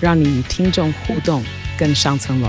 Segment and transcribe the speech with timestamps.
[0.00, 1.42] 让你与听众互动
[1.76, 2.48] 更上层楼。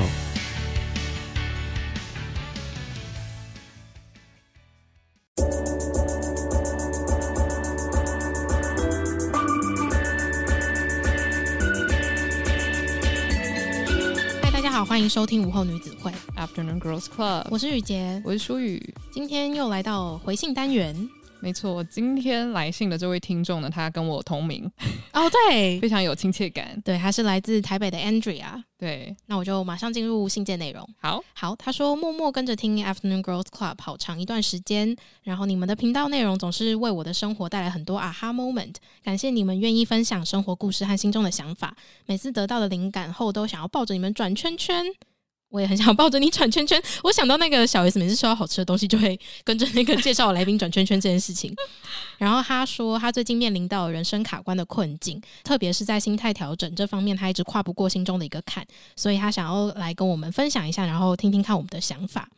[14.44, 21.10] 嗨，大家好，欢迎收听午后女子会 Afternoon Girls Club，我是雨洁，我是舒雨，今天又来到回信单元。
[21.42, 24.70] 没错，今天来信的这位听众呢，他跟我同名
[25.14, 26.80] 哦，对， 非常有亲切感。
[26.84, 28.62] 对，他是来自台北的 Andrea。
[28.78, 30.88] 对，那我就马上进入信件内容。
[31.00, 38.76] 好好，他说默默跟着听 Afternoon Girls Club 好长一段时间，然后你们的频道内容总是为我的生活带来很多 aha moment。
[39.04, 44.86] 感谢你们愿意分享生活故事和心中的想法，每次得到的灵感后都想要抱着你们转圈圈。
[45.50, 46.82] 我也很想抱着你转圈圈。
[47.04, 51.54] 我想到那个小 S 每次吃到好吃的东西，就会跟着那个介绍来宾转圈圈这件事情。
[52.18, 62.30] 然后他说，他最近面临到人生卡关的困境，特别是在心态调整这方面，他一直跨不过心中的一个坎，所以他想要来跟我们分享一下，然后听听看我们的想法。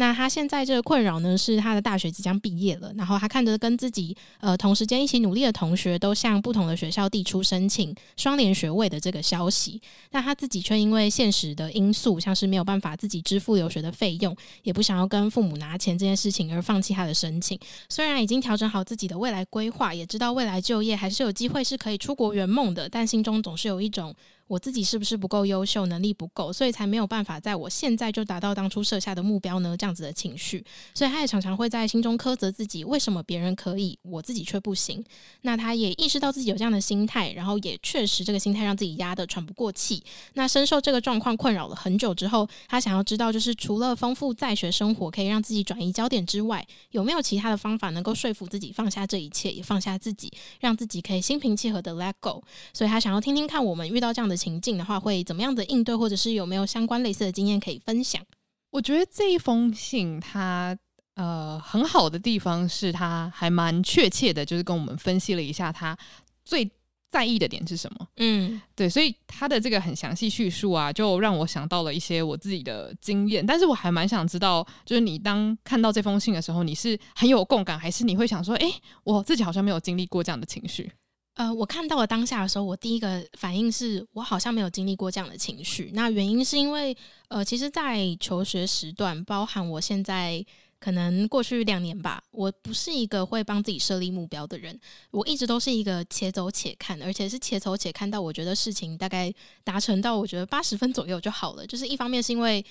[0.00, 17.58] 那他现在这个困扰呢，是他的大学即将毕业了，然后他看着跟自己呃同时间一起努力的同学都向不同的学校递出申请双联学位的这个消息，但他自己却因为现实的因素，像是没有办法自己支付留学的费用，也不想要跟父母拿钱这件事情而放弃他的申请。
[17.88, 24.14] 虽然已经调整好自己的未来规划，也知道未来就业还是有机会是可以出国圆梦的，但心中总是有一种。
[24.48, 29.76] 我自己是不是不够优秀，能力不够，所以才没有办法在我现在就达到当初设下的目标呢？
[29.76, 30.64] 这样子的情绪，
[30.94, 35.04] 所以他也常常会在心中苛责自己，为什么别人可以，我自己却不行？
[35.42, 40.02] 那他也意识到自己有这样的心态，然后也确实这个心态让自己压得喘不过气。
[40.32, 52.42] 那深受这个状况困扰了很久之后，他想要知道，就是除了丰富在学生活可以让自己转移焦点之外，有没有其他的方法能够说服自己放下这一切，也放下自己，让自己可以心平气和的 let go？
[52.72, 58.24] 所以他想要听听看，我们遇到这样的情境的话，会怎么样的应对，或者是有没有相关类似的经验可以分享？
[58.70, 60.78] 我觉得这一封信它
[61.14, 65.98] 呃很好的地方是，它还蛮确切的，就是跟我们分析了一下他
[66.44, 66.70] 最
[67.10, 68.06] 在意的点是什么。
[68.18, 73.44] 嗯，对，所以他的这个很详细叙述啊，就让我想到了一些我自己的经验。
[73.44, 78.70] 但是我还蛮想知道，就是你当看到这封信的时候，你是很有共感，还是你会想说，哎，
[79.04, 80.92] 我自己好像没有经历过这样的情绪？
[81.38, 85.88] 呃，我看到了当下的时候，我第一个反应是我好像没有经历过这样的情绪。
[85.94, 86.96] 那原因是因为，
[87.28, 90.44] 呃，其实，在求学时段，包含我现在
[90.80, 94.76] 可能过去两年吧，我不是一个会帮自己设立目标的人。
[95.12, 99.32] 我一直都是一个且走且看，而且是且走且看到我觉得事情大概
[99.62, 101.64] 达成到我觉得八十分左右就好了。
[101.64, 102.66] 就是一方面是因为。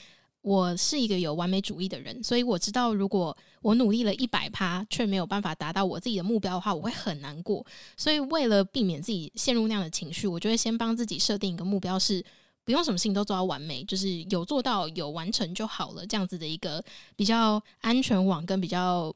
[0.48, 7.66] 我是一个有完美主义的人，所以我知道，如果我努力了一百趴，却没有办法达到我自己的目标的话，我会很难过。
[7.98, 12.24] 所以，为了避免自己陷入那样的情绪，我就会先帮自己设定一个目标，是
[12.64, 16.82] 不用什么事情都做到完美，就是有做到、有完成就好了，这样子的一个
[17.18, 19.14] 比较安全网跟比较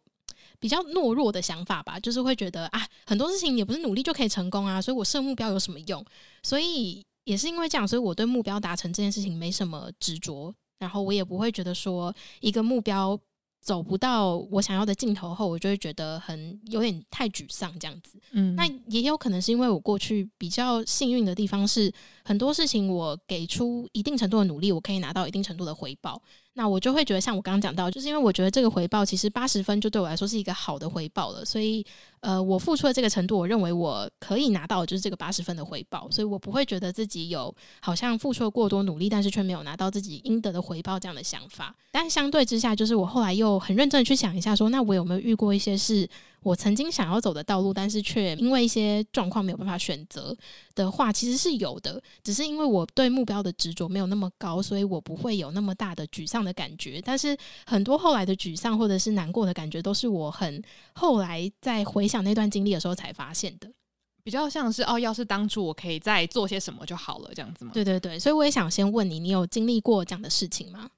[0.59, 1.97] 比较懦弱的想法吧。
[1.97, 6.05] 就是会觉得啊，很多事情也不是努力就可以成功啊，所以我设目标有什么用？
[6.43, 10.53] 所以也是因为这样，所以我对目标达成这件事情没什么执着。
[10.81, 13.17] 然后我也不会觉得说一个目标
[13.61, 18.19] 走不到我想要的尽头后，我就会觉得很有点太沮丧这样子。
[18.31, 21.93] 嗯，那也有可能是因为我过去比较幸运的地方是
[22.23, 26.19] 很多事情我给出一定程度的努力，我可以拿到一定程度的回报。
[26.53, 31.85] 那我就会觉得，像我刚刚讲到，就是因为我觉得这个回报其实八十分就对我来说是一个好的回报了，所以
[32.19, 41.73] 呃，我付出的这个程度，我认为我可以拿到就是这个八十分的回报，所以我不会觉得自己有好像付出了过多努力，但是却没有拿到自己应得的回报这样的想法。
[41.91, 46.07] 但相对之下，就是我后来又很认真的去想一下说，说那我有没有遇过一些事？
[46.43, 50.35] 我曾经想要走的道路，但是却因为一些状况没有办法选择
[50.73, 52.01] 的话，其实是有的。
[52.23, 57.01] 只是因为我对目标的执着没有那么高，所以我不会有那么大的沮丧的感觉。
[57.03, 63.71] 但是很多后来的沮丧或者是难过的感觉，都是我很后来在回想那段经历的时候才发现的。
[64.23, 67.71] 比较像是哦，要是当初我可以再做些什么就好了，这样子吗？
[67.73, 70.89] 对对对，所以我也想先问你，你有经历过这样的事情吗？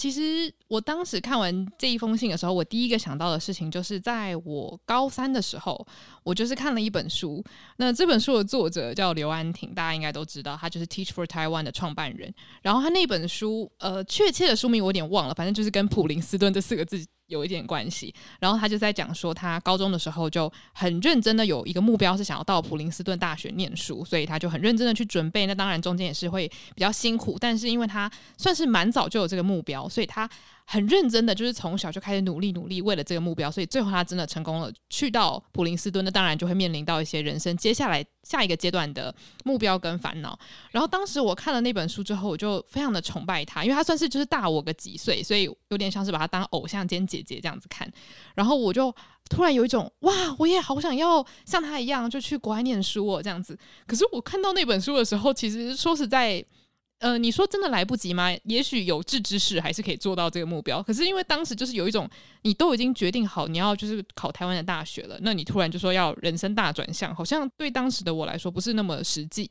[0.00, 5.86] 其实我当时看完这一封信的时候，我第一个想到的事情就是，在我高三的时候，
[6.22, 7.44] 我就是看了一本书。
[7.76, 12.32] 那这本书的作者叫刘安婷，大家应该都知道，他就是 Teach for Taiwan 的创办人。
[12.62, 18.14] 然后他那本书，呃，确切的书名我有点忘了，反正就是跟普林斯顿这四个字有一点关系。
[18.38, 25.46] 然后他就在讲说，他高中的时候就很认真的有一个目标是想要到普林斯顿大学念书，所以他就很认真的去准备。
[25.46, 29.88] 那当然中间也是会比较辛苦，但是因为他算是蛮早就有这个目标。
[29.88, 30.28] 所以他
[30.72, 36.04] 很认真的，就是从小就开始努力努力，为了这个目标，所以最后他真的成功了，去到普林斯顿。
[36.04, 39.12] 那当然就会面临到一些人生接下来下一个阶段的
[39.44, 40.38] 目标跟烦恼。
[40.70, 47.92] 然后当时我看了那本书之后，我就非常的崇拜他，因为他算是就是大我个几岁，所以有点像是把他当偶像兼姐姐这样子看。
[48.36, 48.94] 然后我就
[49.28, 53.58] 突然有一种哇，我也好想要像他一样，就去国外念书哦这样子。
[53.88, 56.44] 可是我看到那本书的时候，其实说实在。
[57.00, 58.30] 呃，你说真的来不及吗？
[58.44, 60.82] 也许有志之士还是可以做到这个目标。
[60.82, 62.08] 可是因为当时就是有一种，
[62.42, 69.50] 你都已经决定好你要就是考台湾的大学了，那你突然就说要人生大转向，好像对当时的我来说不是那么实际。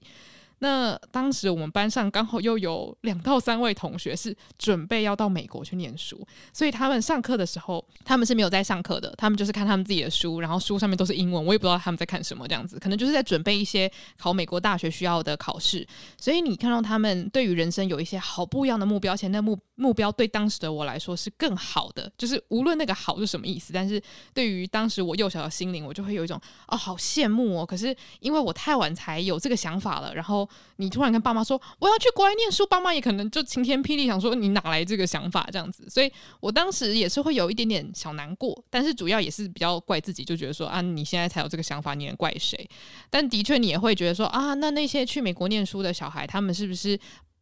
[0.59, 15.87] 那当时我们班上刚好又有两到三位同学是准备要到美国去念书，所以他们上课的时候，他们是没有在上课的，他们就是看他们自己的书，然后书上面都是英文，我也不知道他们在看什么，这样子可能就是在准备一些考美国大学需要的考试。
[16.17, 23.99] 所以你看到他们对于人生有一些好不一样的目标，而且那目目标对当时的我来说是更好的，就是无论那个好是什么意思，但是
[24.33, 27.65] 对于当时我幼小的心灵，我就会有一种哦，好羡慕哦。
[27.65, 30.47] 可是因为我太晚才有这个想法了，然后。
[30.81, 36.09] 你突然跟爸妈说我要去国外念书，爸妈也可能就晴天霹雳，想说你哪来这个想法这样子，所以
[36.39, 42.65] 我当时也是会有一点点小难过，但是主要也是比较怪自己，就觉得说啊，你现在才有这个想法，你能怪谁？
[43.09, 46.97] 但的确你也会觉得说啊，那那些去美国念书的小孩，他们是不是？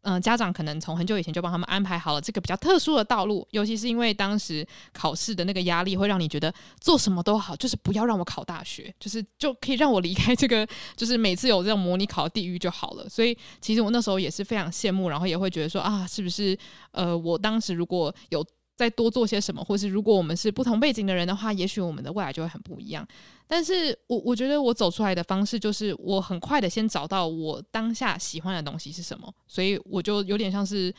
[0.09, 10.65] 嗯、家长可能从很久以前就帮他们安排好了这个比较特殊的道路，尤其是因为当时考试的那个压力，会让你觉得做什么都好，就是不要让我考大学，就是就可以让我离开这个，
[10.95, 13.09] 就是每次有这种模拟考的地狱就好了。
[13.09, 16.57] 所以其实我那时候也是非常羡慕，然后也会觉得说啊，是不是
[16.91, 18.45] 呃，我当时如果有。
[18.77, 23.05] 再多做些什么，或是如果我们是不同背景的人的话，也许我们的未来就会很不一样。
[23.47, 30.93] 但是我我觉得我走出来的方式就是我很快的先找到我当下喜欢的东西是什么，所以我就有点像是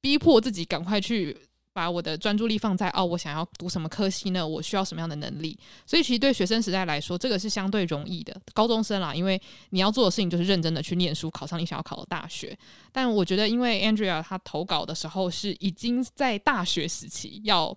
[0.00, 1.36] 逼迫自己赶快去。
[1.74, 4.46] 把我的专注力放在哦，我想要读什么科系呢？
[4.46, 5.58] 我需要什么样的能力？
[5.84, 8.34] 所以其实对学生时代来说，这个是相对容易的。
[8.54, 9.38] 高中生啦，因为
[9.70, 12.56] 你要做的事情就是认真的去念书，考上你想要考的大学。
[12.92, 17.76] 但我觉得，因为 Andrea 她投稿的时候是已经在大学时期要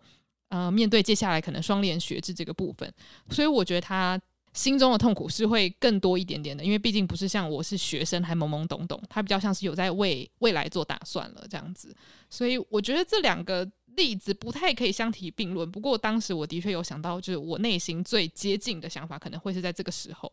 [0.50, 2.94] 呃面对接下来可能双联学制这个部分，
[3.32, 4.22] 所以我觉得她。
[4.54, 11.96] 心中的痛苦是会更多一点点的，因为毕竟不是像我是学生还懵懵懂懂，他比较像是有在为未来做打算了这样子，
[12.28, 15.70] 所以我觉得这两个例子不太可以相提并论。
[15.70, 20.32] 不过当时我的确有想到，就是我内心最接近的想法可能会是在这个时候。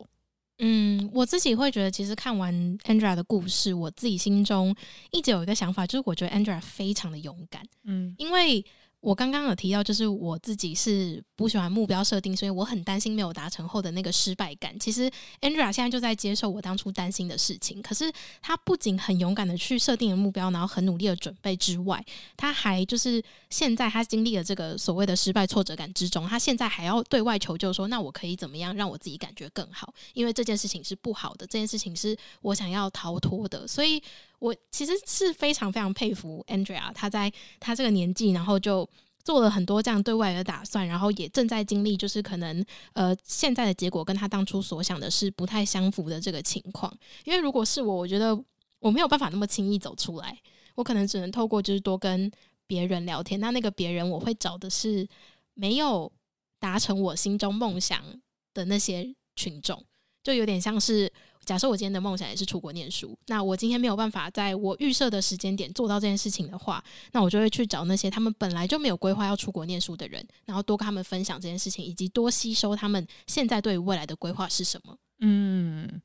[0.59, 4.73] 嗯，我自己会觉得，其实看完 Andrea 的故事，我自己心中
[5.11, 7.61] 一直有一个想法，就是我觉得 Andrea 非常的勇敢。
[7.83, 8.65] 嗯，因为。
[9.05, 14.81] 我刚刚有提到，就是我自己是不喜欢目标设定，所以我很担心没有达成后的那个失败感。
[14.81, 15.11] 其实
[15.43, 17.83] Andrea 现在就在接受我当初担心的事情。
[17.83, 18.11] 可是
[18.41, 22.03] 他不仅很勇敢的去设定了目标，然后很努力的准备之外，
[22.35, 29.93] 他还就是现在他经历了这个所谓的失败挫折感之中，他现在还要对外求救，说那我可以怎么样让我自己感觉更好？
[30.15, 34.03] 因为这件事情是不好的，这件事情是我想要逃脱的，所以。
[34.45, 38.87] 我其实是非常非常佩服 Andrea，她在她这个年纪，然后就
[39.23, 46.95] 做了很多这样对外的打算，然后也正在经历，就是可能呃现在的结果跟她当初所想的是不太相符的这个情况。
[47.25, 48.39] 因为如果是我，我觉得
[48.81, 50.39] 我没有办法那么轻易走出来，
[50.75, 52.31] 我可能只能透过就是多跟
[52.67, 53.41] 别人聊天。
[53.41, 55.09] 那那个别人，我会找的是
[55.55, 56.13] 没有
[56.61, 58.05] 达成我心中梦想
[58.53, 59.83] 的那些群众，
[60.23, 61.11] 就有点像是。
[61.45, 66.83] 假设我今天的梦想也是出国念书，那我今天没有办法在我预设的时间点做到这件事情的话，
[67.13, 74.97] 那我就会去找那些他们本来就没有规划要出国念书的人，然后多跟他们分享这件事情，以及多吸收他们现在对于未来的规划是什么。
[75.21, 76.01] 嗯。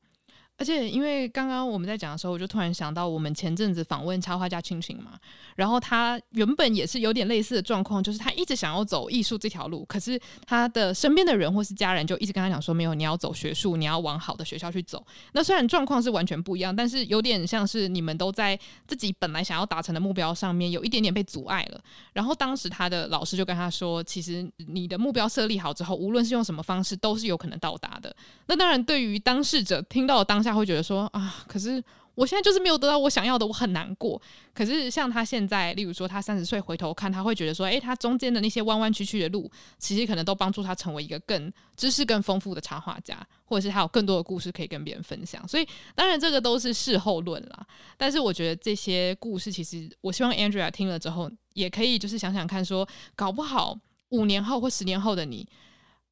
[0.60, 5.12] 而且，因为刚刚我们在讲的时候，我就突然想到，我们前阵子访问插画家青青嘛，
[5.56, 15.02] 然后他原本也是有点类似的状况，就是他一直想要走艺术这条路，可是他的身边的人或是家人就一直跟他讲说，没有，你要走学术，你要往好的学校去走。
[15.32, 21.80] 那虽然状况是完全不一样，但是有点像是你们都在自己本来想要达成的目标上面有一点点被阻碍了。
[22.12, 28.14] 然后当时他的老师就跟他说，其实你的目标设立好之后，无论是用什么方式，都是有可能到达的。
[28.44, 30.49] 那当然，对于当事者听到当下。
[30.50, 31.82] 他会觉得说啊，可是
[32.14, 34.20] 我现在就是没有得到我想要的，我很难过。
[34.52, 45.46] 可是像他现在，例如说他三十岁回头看，他会觉得说，诶，他中间的那些弯弯曲曲的路，其实可能都帮助他成为一个更知识更丰富的插画家，或者是他有更多的故事可以跟别人分享。
[45.48, 47.66] 所以当然这个都是事后论啦。
[47.96, 53.78] 但是我觉得这些故事，其实我希望 Andrea 听了之后，也可以就是想想看，说搞不好
[54.10, 55.48] 五年后或十年后的你，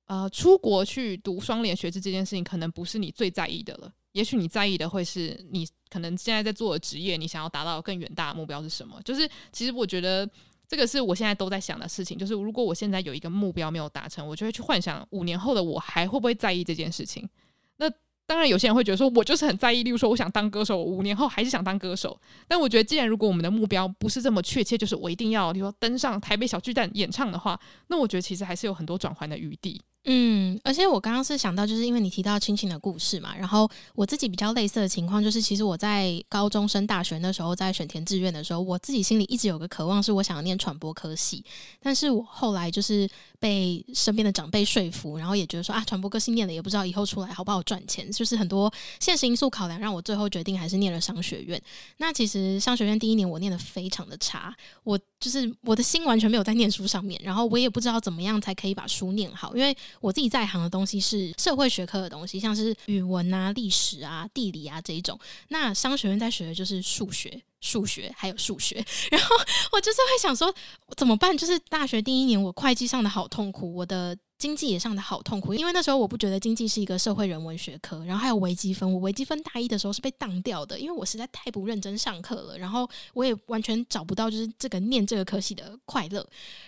[0.07, 3.93] 呃，出国去读双联学制这件事情，可能不是你最在意的了。
[4.19, 9.01] 也许你在意的会是你可能现在在做的职业，你想要达到更远大的目标是什么？
[9.05, 10.29] 就是其实我觉得
[10.67, 12.19] 这个是我现在都在想的事情。
[12.19, 17.29] 就是如果我现在有一个目标没有达成，我就会去幻想五年后的我还会不会在意这件事情。
[17.77, 17.89] 那
[18.27, 22.21] 当然，有些人会觉得说我就是很在意，例如说我想当歌手，五年后还是想当歌手。
[22.49, 29.81] 但我觉得，既然如果我们的目标不是这么确切，就是我一定要，比如说登上台北小巨蛋演唱的话，那我觉得其实还是有很多转换的余地。
[30.05, 41.45] 嗯，而且我刚刚是想到，就是因为你提到亲情的故事嘛，然后我自己比较类似的情况，就是其实我在高中升大学那时候，在选填志愿的时候，我自己心里一直有个渴望，是我想要念传播科系，
[41.83, 43.07] 但是我后来就是
[43.39, 51.61] 被身边的长辈说服，然后也觉得说啊，传播科系念了也不知道以后出来好不好赚钱，就是很多现实因素考量，让我最后决定还是念了商学院。
[51.99, 59.77] 那其实商学院第一年我念得非常的差，我就是我的心完全没有在念书上面，然后我也不知道怎么样才可以把书念好，因为。
[60.01, 65.19] 我自己在行的东西是社会学科的东西，像是语文啊、历史啊、地理啊这一种。
[65.49, 68.77] 那商学院在学的就是数学、数学还有数学。
[69.11, 69.37] 然后
[69.73, 70.55] 我就是会想说，
[70.97, 71.37] 怎么办？
[71.37, 74.17] 就是大学第一年，我会计上的好痛苦，我的。
[74.39, 86.25] 经济也上的好痛苦，因为那时候我不觉得经济是一个社会人文学科，然后还有微积分，我微积分大一的时候是被当掉的，因为我实在太不认真上课了，然后我也完全找不到就是这个念这个科系的快乐。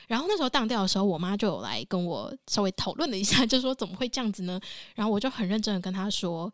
[0.08, 4.60] 然后那时候当掉的时候，我妈就有来跟我稍微讨论了一下， 就说怎么会这样子呢？
[4.96, 6.52] 然后我就很认真的跟她说，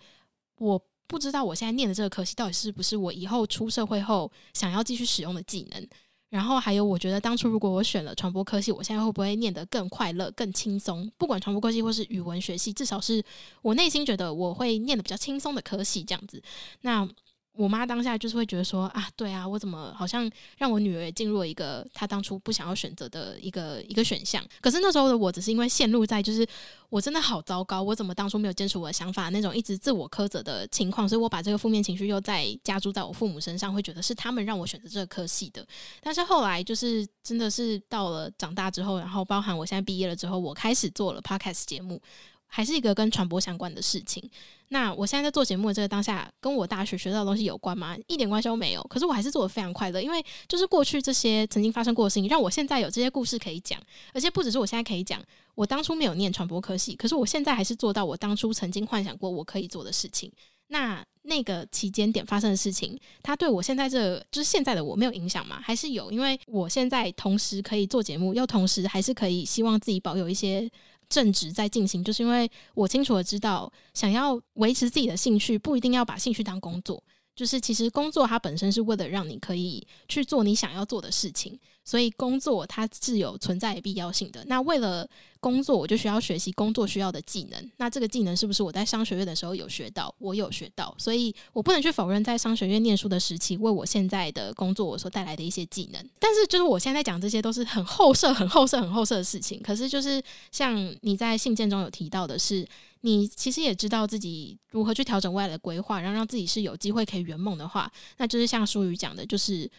[0.58, 5.88] 我不知道我现在念的这个科系到底是不是我以后出社会后想要继续使用的技能。
[6.28, 11.10] 然后还有，我觉得当初如果我选了传播科系，我现在会不会念得更快乐、更轻松？
[11.16, 13.22] 不管传播科系或是语文学系，至少是
[13.62, 16.42] 我内心觉得我会念得比较轻松的科系，这样子。
[16.82, 17.08] 那。
[17.56, 24.44] 我妈当下就是会觉得说啊，对啊，我怎么好像让我女儿也进入了一个她当初不想要选择的一个一个选项？
[24.60, 26.46] 可是那时候的我只是因为陷入在就是
[26.88, 35.66] 我真的好糟糕，我怎么当初没有坚持我的想法那种一直自我苛责的情况，所以我把这个负面情绪又再加注在我父母身上，会觉得是他们让我选择这个科系的。
[36.00, 42.00] 但是后来就是真的是到了长大之后，然后包含我现在毕业了之后，我开始做了 Podcast 节目。
[42.46, 44.28] 还是一个跟传播相关的事情。
[44.68, 47.96] 那我现在在做节目的这个当下，跟我大学学到的东西有关吗？
[48.08, 48.82] 一点关系都没有。
[48.84, 53.80] 可是我还是做得非常快乐，因为就是过去这些曾经发生过的事情，让我现在有这些故事可以讲。
[54.12, 55.22] 而且不只是我现在可以讲，
[55.54, 60.32] 我当初没有念传播科系，可是我现在还是做到我当初曾经幻想过我可以做的事情。
[60.68, 65.60] 那那个期间点发生的事情，它对我现在这、就是现在的我没有影响吗？
[65.62, 66.10] 还是有？
[66.10, 70.68] 因为我现在同时可以做节目，又同时还是可以希望自己保有一些。
[71.08, 77.02] 正直在进行，就是因为我清楚的知道，想要维持自己的兴趣，不一定要把兴趣当工作。
[77.34, 84.44] 就是其实工作它本身是为了让你可以去做你想要做的事情，所以工作它是有存在的必要性的。
[84.46, 85.08] 那为了
[85.40, 87.70] 工作，我就需要学习工作需要的技能。
[87.78, 90.14] 那这个技能是不是我在商学院的时候有学到？
[90.18, 96.04] 我有学到，所以我不能去否认在商学院念书的时期为我现在的工作我所带来的一些技能。
[96.18, 99.62] 但是就是我现在讲这些都是很后设、很后设、很后设的事情。
[99.62, 102.66] 可是就是像你在信件中有提到的是。
[103.02, 109.70] 你其实也知道自己如何去调整未来的规划，然后让自己是有机会可以圆梦的话，那就是像书宇讲的，就是，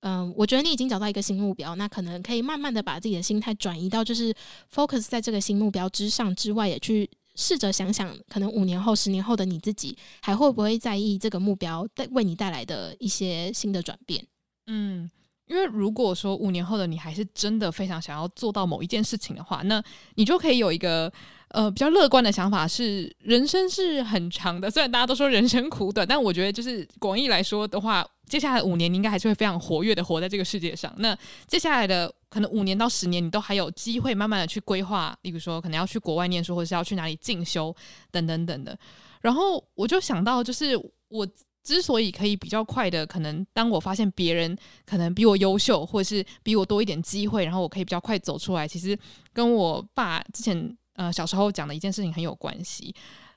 [0.00, 4.32] 嗯、我觉得你已经找到一个新目标，那可能可以慢慢的把自己的心态转移到就是
[4.72, 14.24] focus 在这个新目标之上之外，也去试着想想，可能五年后、十年后的你自己还会不会在意这个目标带为你带来的一些新的转变？
[14.66, 15.10] 嗯，
[15.46, 19.82] 因为如果说五年后的你还是真的非常想要做到某一件事情的话，那
[20.14, 21.12] 你就可以有一个。
[21.56, 24.70] 呃，比较乐观的想法是，人生是很长的。
[24.70, 30.94] 虽然大家都说人生苦短，但我觉得就是广义来说的话，接下来五年你应该还是会非常活跃的活在这个世界上。
[30.98, 37.74] 那接下来的可能五年到十年，你都还有机会慢慢的去规划，例如说可能要去国外念书，或者是要去哪里进修
[38.10, 38.78] 等等等的。
[39.22, 40.76] 然后我就想到，就是
[41.08, 41.26] 我
[41.64, 48.94] 之所以可以比较快的，可能当我发现别人可能比我优秀，或者是比我多一点机会，然后我可以比较快走出来，其实
[49.32, 50.76] 跟我爸之前。
[50.96, 52.94] 呃，小时候讲的一件事情很有关系。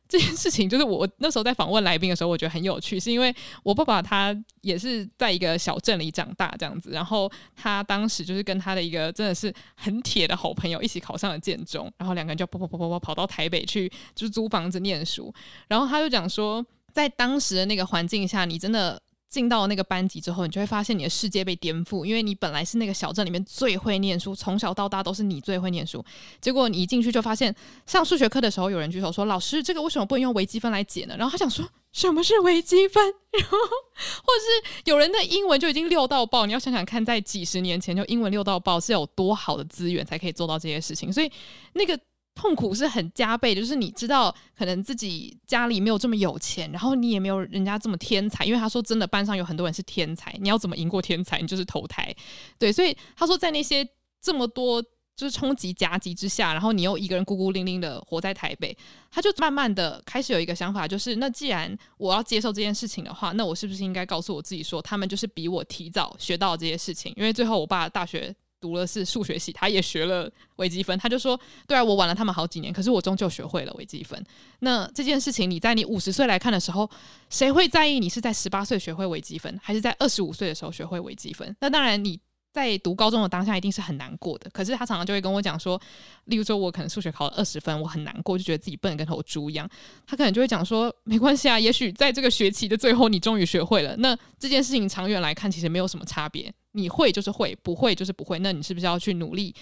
[0.07, 15.31] 这件事情就是我那时候在访问来宾的时候，我觉得很有趣，是因为我爸爸他也是在一个小镇里长大这样子，然后他当时就是跟他的一个真的是很铁的好朋友一起考上了建中，然后两个人就跑跑跑跑跑跑到台北去，就是租房子念书。
[15.67, 18.99] 然后他就讲说，在当时的那个环境下，你真的
[19.29, 26.03] 进到那个班级之后，你就会发现你的世界被颠覆，因为你本来是那个小镇里面最会念书，从小到大都是你最会念书。
[26.41, 27.55] 结果你一进去就发现，
[27.85, 41.31] 上数学课的时候，有人举手说：“老师，这个为什么不能用微积分来解呢？”然后他想说：“什么是微积分？”然后或是有人的英文就已经溜到爆，你要想想看，在几十年前就英文溜到爆是有多好的资源才可以做到这些事情，所以
[41.73, 41.99] 那个。
[42.39, 51.41] 痛苦是很加倍，就是你知道，可能自己家里没有这么有钱，然后你也没有人家这么天才，因为他说真的，班上有很多人是天才，你要怎么赢过天才？
[51.41, 52.15] 你就是投胎，
[52.57, 53.85] 对，所以他说在那些
[54.21, 54.81] 这么多
[55.17, 58.73] 就是冲击夹击之下，然后你又一个人孤孤零零的活在台北，
[59.11, 67.13] 他就慢慢的开始有一个想法，就是那既然我要接受这件事情的话，那我是不是应该告诉我自己说，他们就是比我提早学到这些事情？
[67.17, 68.33] 因为最后我爸大学。
[68.59, 70.97] 读了是数学系，他也学了微积分。
[70.99, 74.23] 他就说：“对啊，我晚了他们好几年，可是我终究学会了微积分。
[74.59, 76.89] 那这件事情，你在你五十岁来看的时候，
[77.29, 81.55] 谁会在意你是在十八岁学会微积分，还是在二十五岁的时候学会微积分？
[81.61, 82.19] 那当然，你
[82.51, 84.49] 在读高中的当下一定是很难过的。
[84.51, 85.79] 可是他常常就会跟我讲说，
[86.25, 89.69] 例如说我可能数学考了二十分，我很难过，就觉得自己笨的跟头猪一样。
[90.05, 93.95] 他可能就会讲说，没关系啊，也许在这个学期的最后，你终于学会了。
[93.97, 98.37] 那这件事情长远来看，其实没有什么差别。”你会就是会，不会就是不会。
[98.39, 99.53] 那你是不是要去努力，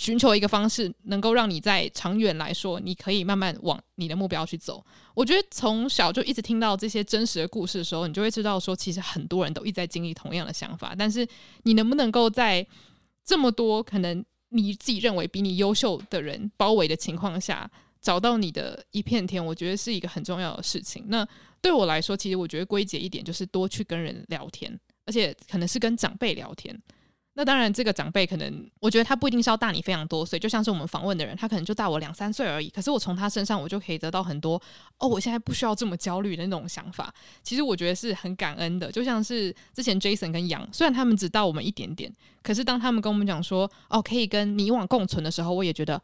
[0.00, 4.82] 寻求一个方式，能够让你在长远来说，你可以慢慢往你的目标去走？
[5.12, 10.94] 我觉得从小就一直听到这些真实的故事的时候，你就会知道说，其实很多人都一直在经历同样的想法。
[10.96, 11.28] 但是
[11.64, 12.66] 你能不能够在
[13.22, 19.44] 这么多可能你自己认为比你优秀的人包围的情况下，找到你的一片天？
[19.44, 21.04] 我觉得是一个很重要的事情。
[21.08, 21.28] 那
[21.60, 24.80] 对我来说，其实我觉得归结一点就是多去跟人聊天。
[25.04, 26.74] 而且可能是跟长辈聊天，
[27.40, 32.68] 那当然这个长辈可能，我觉得他不一定是要大你非常多岁，就像是我们访问的人，他可能就大我两三岁而已。
[32.68, 34.60] 可是我从他身上，我就可以得到很多
[34.98, 37.10] 哦，我现在不需要这么焦虑的那种想法。
[37.42, 45.98] 其实我觉得是很感恩的，就像是之前 Jason 跟杨，虽然他们只大我们一点点，可是当他们跟我们讲说哦，可以跟你往共存的时候，我也觉得。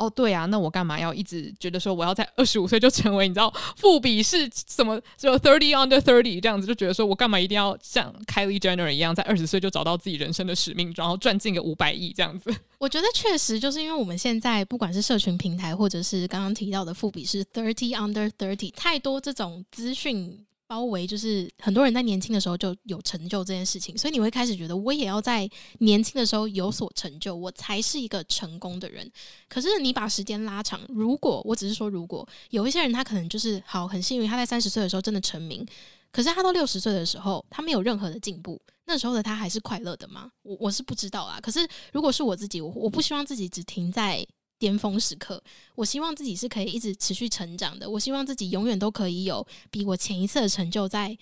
[0.00, 12.50] 哦，对啊，那我干嘛要一直觉得说我要在二十五岁就成为你知道富比士什么就 thirty under thirty 这样子，就觉得说我干嘛一定要像 Kylie Jenner 一样在二十岁就找到自己人生的使命，然后赚进个五百亿这样子？
[12.78, 20.46] 我觉得确实就是因为我们现在不管是社群平台，或者是刚刚提到的富比士 thirty under thirty，太多这种资讯。
[20.70, 29.10] 包围就是很多人在年轻的时候就有成就这件事情，所以你会开始觉得我也要在年轻的时候有所成就，我才是一个成功的人。
[29.48, 35.66] 可是你把时间拉长，如果我只是说，如果有一些人他可能就是好很幸运，他在三十岁的时候真的成名，
[36.12, 40.30] 可是他到六十岁的时候他没有任何的进步，那时候的他还是快乐的吗？
[40.42, 41.40] 我我是不知道啊。
[41.42, 44.24] 可是如果是我自己，我我不希望自己只停在。
[44.60, 45.42] 巅峰时刻，
[45.74, 47.88] 我希望自己是可以一直持续成长的。
[47.88, 51.16] 我希望自己永远都可以有比我前一次的成就在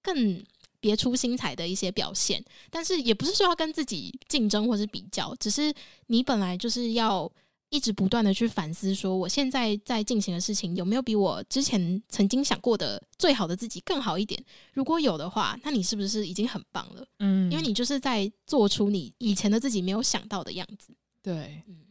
[0.00, 0.40] 更
[0.78, 2.42] 别出心裁的一些表现。
[2.70, 5.74] 但是也不是说要跟自己竞争或是比较，只是
[6.06, 7.30] 你本来就是要
[7.68, 14.40] 一直不断的去反思，说我现在在进行的事情有没有比我之前曾经想过的最好的自己更好一点？
[14.72, 17.04] 如果有的话，那你是不是已经很棒了？
[17.18, 20.94] 嗯，因为你就是在做出你以前的自己没有想到的样子。
[21.20, 21.83] 对，嗯。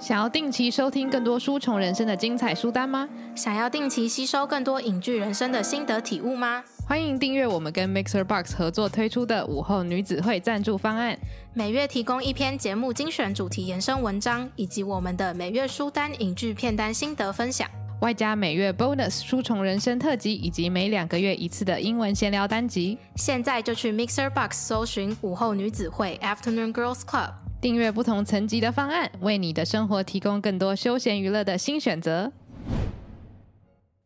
[0.00, 3.08] 想要定期收听更多书虫人生的精彩书单吗？
[3.34, 6.62] 想要定期吸收更多影剧人生的心得体悟吗？
[6.86, 11.18] 欢迎订阅我们跟 Mixer Box 合作推出的午后女子会赞助方案，
[11.52, 17.68] 每月提供一篇节目精选主题延伸文章，以及我们的每月书单影剧片单心得分享，
[18.00, 22.96] 外加每月 Bonus 书虫人生特辑，以及每两个月一次的英文闲聊单集。
[23.16, 27.32] 现在就去 Mixer Box 搜寻午后女子会 Afternoon Girls Club。
[27.60, 32.32] 订阅不同层级的方案，为你的生活提供更多休闲娱乐的新选择。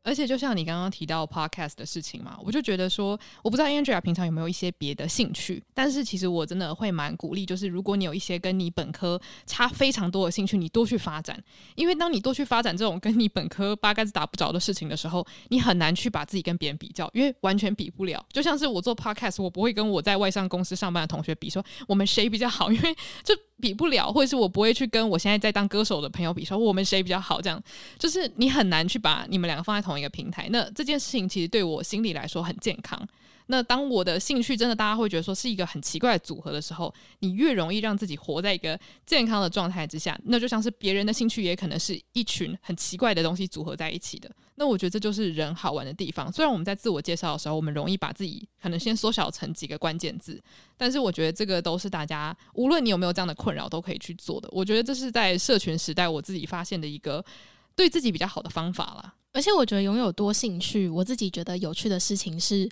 [0.02, 11.40] 而且就像你刚刚提到 podcast 的事情嘛，我就觉得说，我不知道 Andrea 平常有没有一些别的兴趣，但是其实我真的会蛮鼓励，就是如果你有一些跟你本科差非常多的兴趣，你多去发展，
[11.76, 18.24] 因为当你多去发展这种跟你本科八竿子打不着的事情的时候，你很难去把自己跟别人比较，因为完全比不了。
[18.32, 27.62] 就像是我做 podcast，我不会跟我在外商公司上班的同学比说我们谁比较好，因为就比不了，或者是我不会去跟我现在在当歌手的朋友比说我们谁比较好，这样
[27.96, 30.48] 就是你很难去把你们两个放在同一个平台。
[30.50, 33.00] 那这件事情其实对我心里来说很健康。
[33.46, 44.30] 那当我的兴趣真的大家会觉得说是一个很奇怪的组合的时候，你越容易让自己活在一个健康的状态之下，那就像是别人的兴趣也可能是一群很奇怪的东西组合在一起的。
[44.54, 46.30] 那我觉得这就是人好玩的地方。
[46.32, 50.40] 虽然我们在自我介绍的时候，我们容易把自己可能先缩小成几个关键字，
[50.76, 54.48] 但是我觉得这个都是大家无论你有没有这样的困扰都可以去做的。
[54.52, 57.24] 我觉得这是在社群时代我自己发现的一个
[57.74, 59.14] 对自己比较好的方法啦。
[59.32, 62.68] 而且我觉得拥有多兴趣，我自己觉得有趣的事情是，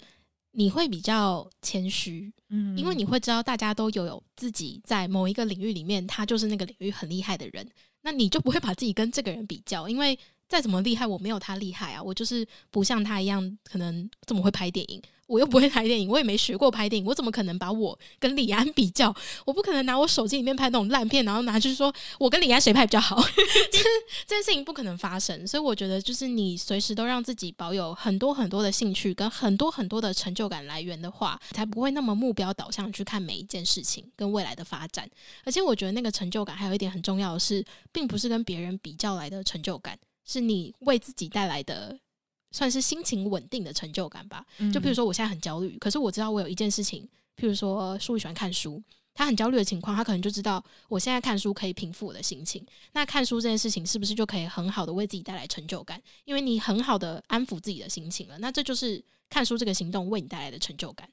[0.52, 7.68] 你会比较谦虚，嗯，因为你会知道大家都有有自己在某一个领域里面，他就是那个领域很厉害的人，
[8.02, 15.00] 那你就不会把自己跟这个人比较，因为再怎么厉害，我没有他厉害啊，我就是不像他一样，可能这么会拍电影。
[15.31, 19.14] 我又不会拍电影，我也没学过拍电影，我怎么可能把我跟李安比较？
[19.47, 23.85] 我不可能拿我手机里面拍那种烂片，然后拿去说我跟李安谁拍比较好， 就是
[24.27, 25.47] 这件事情不可能发生。
[25.47, 35.09] 所以我觉得，就是你随时都让自己保有很多很多的兴趣跟很多很多的成就感来源的话，才不会那么目标导向去看每一件事情跟未来的发展。
[35.45, 42.01] 而且我觉得那个成就感还有一点很重要的是，并不是跟别人比较来的成就感，是你为自己带来的。
[42.50, 44.44] 算是心情稳定的成就感吧。
[44.72, 48.82] 就比如说，我现在很焦虑，可是我知道我有一件事情，譬如说，书宇喜欢看书，
[49.14, 52.64] 他很焦虑的情况，他可能就知道我现在看书可以平复我的心情。
[52.92, 56.00] 那看书这件事情是不是就可以很好的为自己带来成就感？
[56.24, 61.08] 因为你很好的安抚自己的心情了，那这就是看书这个行动为你带来的成就感，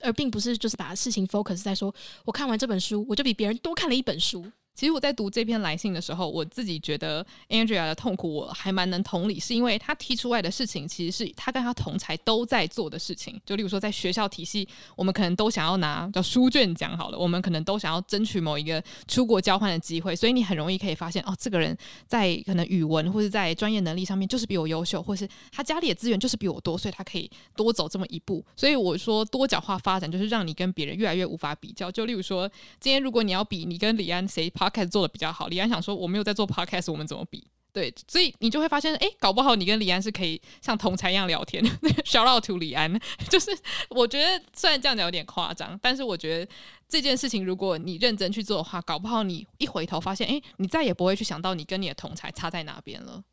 [0.00, 4.50] 而并不是就是把事情 focus 在说我看完这本书，我就比别人多看了一本书。
[4.74, 13.40] 其实我在读这篇来信的时候，我自己觉得 Andrea 的痛苦我还蛮能同理，是因为他提出来的事情其实是他跟他同才都在做的事情。
[13.44, 28.42] 就例如说，在学校体系，我们可能都想要拿叫书卷奖好了，我们可能都想要争取某一个出国交换的机会，所以你很容易可以发现，哦，这个人在可能语文或者在专业能力上面就是比我优秀，或是他家里的资源就是比我多，所以他可以多走这么一步。
[28.56, 31.90] 所以我说多角化发展就是让你跟别人越来越无法比较。
[31.90, 37.44] 就例如说，今天如果你要比你跟李安谁跑 Podcast 做的比较好，李安想说我没有在做 podcast，我们怎么比？
[37.72, 41.64] 对，所以你就会发现，哎，搞不好你跟李安是可以像同才一样聊天。
[42.04, 43.50] Shout out to 李安，就是
[43.88, 46.52] 我觉得虽然这样讲有点夸张，但是我觉得
[46.86, 53.24] 这件事情如果你认真去做的话，搞不好你一回头发现，哎，你再也不会去想到你跟你的同才差在哪边了。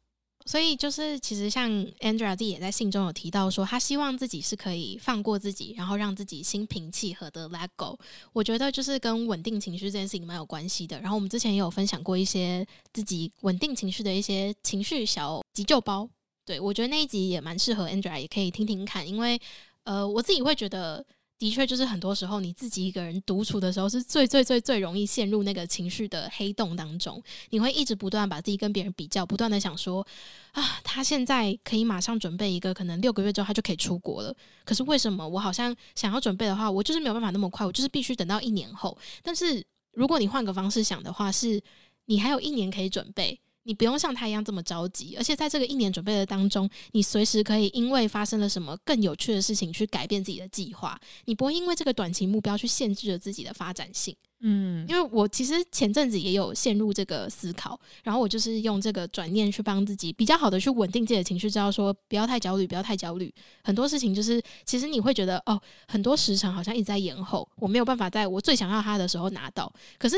[0.46, 7.98] 所以就是，其实像 Andrea 自己也在信中有提到说，他希望自己是可以放过自己，然后让自己心平气和的 let go。
[8.34, 11.00] 我觉得就是跟稳定情绪这件事情蛮有关系的。
[11.02, 16.10] 然后我们之前也有分享过一些自己稳定情绪的一些情绪小急救包。
[16.46, 19.08] 对，我觉得那一集也蛮适合 Andrea，也可以听听看。
[19.08, 19.40] 因为
[19.84, 21.06] 呃，我自己会觉得。
[21.40, 27.24] 的确，就是很多时候你自己一个人独处的时候，是最最最最容易陷入那个情绪的黑洞当中。
[27.50, 30.06] 你会一直不断把自己跟别人比较，不断的想说
[30.52, 34.36] 啊，他现在可以马上准备一个，可能六个月之后他就可以出国了。
[34.66, 38.98] 可是为什么我好像想要准备的话，我就是没有办法那么快，我就是必须等到一年后。
[39.24, 41.62] 但是如果你换个方式想的话，是
[42.06, 43.40] 你还有一年可以准备。
[43.64, 51.00] 你不用像他一样这么着急，而且在这个一年准备的当中，你随时可以因为发生了什么更有趣的事情去改变自己的计划。
[51.26, 54.16] 你不会因为这个短期目标去限制了自己的发展性。
[54.42, 63.34] 嗯，因为我其实前阵子也有陷入这个思考，然后我就是用这个转念去帮自己比较好的去稳定自己的情绪，知道说不要太焦虑，不要太焦虑。
[63.66, 69.72] 很多事情就是，其实你会觉得哦，很多时程好像一直在延后，我没有办法在我最想要它的时候拿到。
[69.98, 70.16] 可是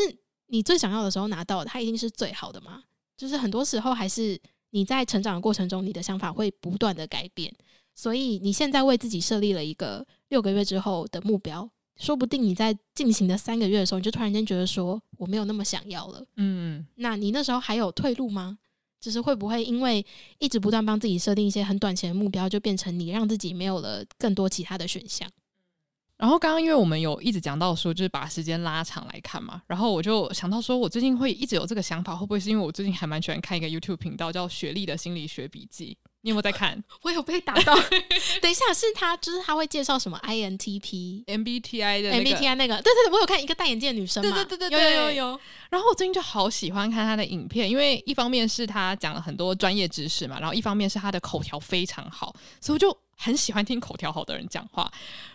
[0.48, 2.84] 你最想要的时候拿到，它一定是最好的吗？
[3.22, 4.36] 就是很多时候，还是
[4.72, 7.54] 你在成长的过程中，你的想法会不断的改变。
[7.94, 16.26] 所以你现在为自己设立了一个六个月之后的目标，说不定你在进行的三个月的时候，你就突然间觉得说我没有那么想要了。
[16.38, 18.58] 嗯，那你那时候还有退路吗？
[19.00, 20.04] 就是会不会因为
[20.40, 25.30] 一直不断帮自己设定一些很短期的目标，就变成你让自己没有了更多其他的选项？
[26.22, 35.98] 然后刚刚因为我们有一直讲到说，就是把时间拉长来看嘛，然后我就想到说，我最近会一直有这个想法，会不会是因为我最近还蛮喜欢看一个 YouTube 频道叫雪莉的心理学笔记？
[36.24, 36.80] 你有没有在看？
[37.02, 37.74] 我有被打到。
[38.40, 42.76] 等一下，是他就是他会介绍什么 INTP、MBTI 的、那个、MBTI 那个？
[42.76, 44.32] 对对对，我有看一个戴眼镜的女生嘛？
[44.32, 45.40] 对对对对对，有有有有。
[45.72, 52.32] 然后我最近就好喜欢看他的影片，因为一方面是他讲了很多专业知识嘛，然后一方面是他的口条非常好，
[52.62, 52.96] 所以我就。
[53.24, 54.92] 很喜欢听口条好的人讲话，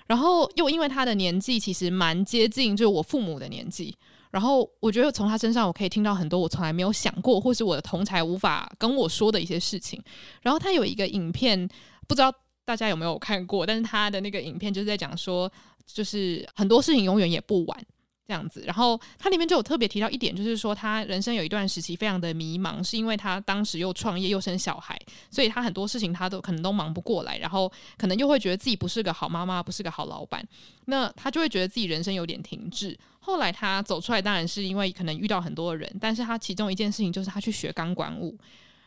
[0.09, 3.97] 然后又因为他的年纪其实蛮接近，就是我父母的年纪，
[4.33, 10.03] 然后我觉得从他身上我可以听到很多我从来没有想过，或是我的同侪无法跟我说的一些事情。
[10.43, 11.69] 然后他有一个影片，
[12.09, 12.33] 不知道
[12.65, 15.49] 大家有没有看过，但是他的那个影片就是在讲说，
[15.87, 17.87] 就是很多事情永远也不晚。
[18.29, 24.99] 这样子，然后他里面就有特别提到一点，就是说他人生有一段时期非常的迷茫，是因为他当时又创业又生小孩，
[25.31, 30.45] 所以他很多事情他都可能都忙不过来，然后可能又会觉得自己不是个好妈妈，不是个好老板，
[30.87, 32.99] 那他就会觉得自己人生有点停滞。
[33.21, 38.37] 后来他走出来，当然是因为可能遇到很多人，但是他其中一件事情就是他去学钢管舞。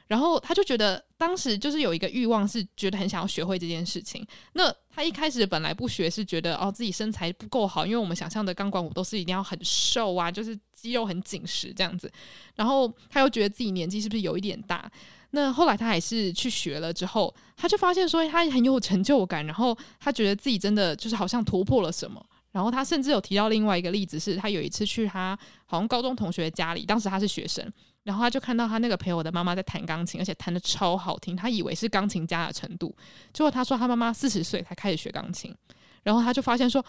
[0.09, 4.25] 然后他就觉得，当时就是有一个欲望，是觉得很想要学会这件事情。
[4.53, 12.11] 那他一开始本来不学，是觉得哦自己身材不够好，因为我们想象的钢管舞都是一定要很瘦啊，就是肌肉很紧实这样子。
[12.55, 14.91] 然后他又觉得自己年纪是不是有一点大？
[15.29, 22.25] 那后来他还是去学了之后，他就发现说他很有成就感，然后他觉得自己真的就是好像突破了什么。
[22.51, 27.71] 然后他甚至有提到另外一个例子，是他有一次去他好像高中同学家里，当时他是学生，
[28.03, 32.95] 然后他就看到他那个陪我的妈妈在弹钢琴，而且弹得超好听，他以为是钢琴家的程度。
[33.31, 35.55] 结果他说他妈妈四十岁才开始学钢琴，
[36.03, 36.83] 然后他就发现说，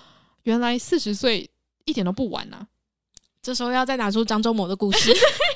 [0.44, 1.48] 原来四十岁
[1.84, 2.66] 一点都不晚啊。
[3.42, 5.12] 这时候要再拿出张忠谋的故事。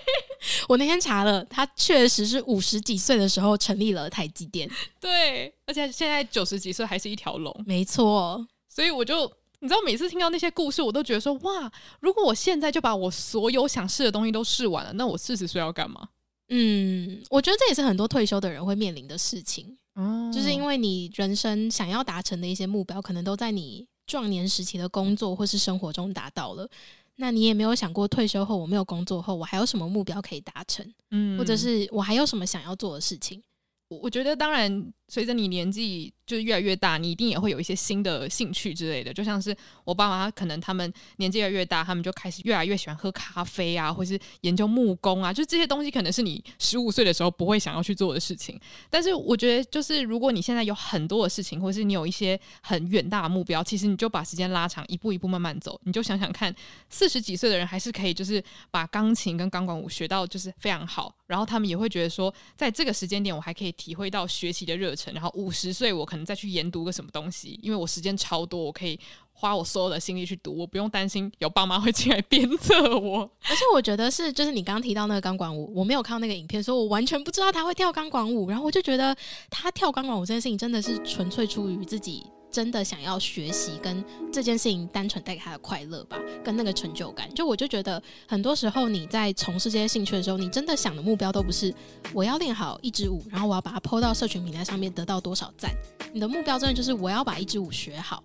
[0.69, 4.71] 我那天查了，他确实是五十几岁的时候成立了台积电。
[5.01, 7.55] 对，而且现在九十几岁还是一条龙。
[7.67, 9.31] 没错，所以我就
[9.65, 16.07] 你知道，每次听到那些故事，我都觉得说哇，如果我现在就把我所有想试的东西都试完了，那我四十岁要干嘛？
[16.51, 19.75] 嗯，我觉得这也是很多退休的人会面临的事情。
[19.95, 26.69] 哦，就是因为你人生想要达成的一些目标，可能都在你壮年时期的工作或是生活中达到了。
[27.17, 30.85] 那你也没有想过退休后，我没有工作后，我还有什么目标可以达成？
[31.11, 33.43] 嗯，或者是我还有什么想要做的事情？
[33.89, 36.13] 我我觉得，当然，随着你年纪。
[36.27, 39.13] 就是越来越大，你一定也会有一些新的兴趣之类的。
[39.13, 45.31] 就像是我爸妈，可能他们年纪越来越大，他们就开始越来越喜欢喝咖啡啊，或是研究木工啊。
[45.31, 48.59] 就这些东西，可能是你十五岁的时候不会想要去做的事情。
[48.89, 55.79] 但是我觉得，就是如果你现在有很多的事情，或是你有一些很远大的目标，其实你就把时间拉长，一步一步慢慢走。
[55.85, 56.55] 你就想想看，
[56.89, 61.15] 四十几岁的人还是可以，就是把钢琴跟钢管舞学到就是非常好。
[61.27, 68.99] 然后他们也会觉得说，在这个时间点，我还可以体会到学习的热然后五十岁，我可能再去研读个什么东西，因为我时间超多，我可以
[69.33, 73.29] 花我所有的心力去读，我不用担心有爸妈会进来鞭策我。
[73.43, 78.49] 而且我觉得是，就是你刚刚提到那个钢管舞，我没有看到那个影片，所以我完全不知道他会跳钢管舞。
[78.49, 79.17] 然后我就觉得
[79.51, 82.23] 他跳钢管舞这件事情真的是纯粹出于自己。
[82.55, 87.29] 真的想要学习，跟这件事情单纯带给他的快乐吧，跟那个成就感。
[87.35, 91.75] 就我就觉得，很多时候你在从事这些兴趣的时候，你真的想的目标都不是
[92.13, 95.75] 我要练好一支舞，然后我要把它抛到社群平台上面得到多少赞。
[96.13, 98.23] 你的目标真的就是我要把一支舞学好。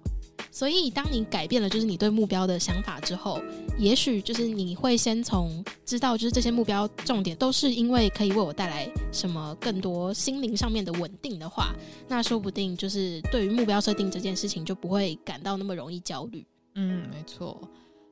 [0.52, 3.42] 所以，当你改变了就是你对目标的想法之后，
[3.78, 11.74] 也许就是你会先从知道，就是这些目标重点都是因为可以为我带来什么更多心灵上面的稳定的话，
[12.08, 16.46] 那说不定就是对于目标设定这件事情就不会感到那么容易焦虑。
[16.76, 17.60] 嗯，没错。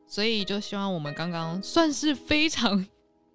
[0.08, 2.86] 所以就希望我们刚刚算是非常。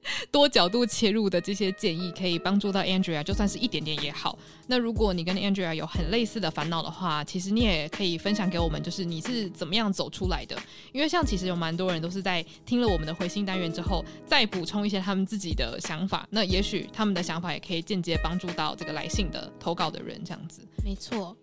[0.31, 4.39] 多角度切入的这些建议可以帮助到 Andrea，就算是一点点也好。
[4.67, 10.57] 那如果你跟 Andrea 有很类似的烦恼的话，其实你也可以分享给我们，就是你是怎么样走出来的。
[10.93, 16.27] 因为像其实有蛮多人都是在听了我们的回信单元之后，再补充一些他们自己的想法。
[16.31, 20.63] 那也许他们的想法也可以间接帮助到这个来信的投稿的人，这样子。
[20.85, 21.37] 没错。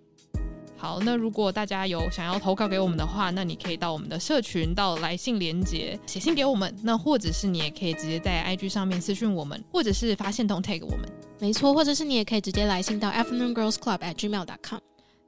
[0.80, 6.74] 好，那如果大家有想要投稿给我们的话，那你可以到我们的社群，到来信连接写信给我们。
[6.82, 11.02] 那或者是你也可以直接在 IG 上面私讯我们，或者是发现动 tag 我们。
[11.38, 14.80] 没错，或者是你也可以直接来信到 afternoon girls club at gmail dot com。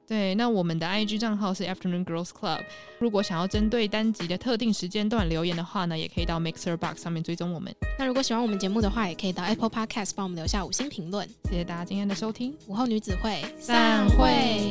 [0.08, 2.60] 对，那我们的 IG 账号是 afternoon girls club。
[2.98, 7.74] 如果想要针对单集的特定时间段留言的话呢，也可以到 Mixer Box 上面追踪我们。
[7.98, 11.26] 那如果喜欢我们节目的话，也可以到 Apple Podcast 帮我们留下五星评论。
[11.44, 14.70] 谢谢大家今天的收听，午后女子会散会。